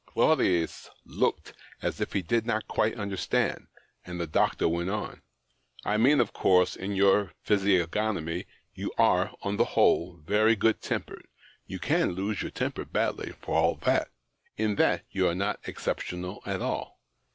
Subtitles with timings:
[0.07, 1.53] Claudius looked
[1.83, 3.67] as if he did not quite understand,
[4.03, 5.21] and the doctor went on
[5.85, 8.47] —"I mean, of course, in your physiognomy.
[8.73, 11.27] You are, on the whole, very good tempered;
[11.67, 14.09] you can lose your temper badly, for all that.
[14.57, 16.99] In that you are not exceptional at all.